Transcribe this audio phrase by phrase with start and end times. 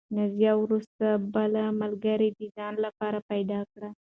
[0.15, 1.05] نازیې وروسته
[1.35, 3.89] بله ملګرې د ځان لپاره پیدا کړه.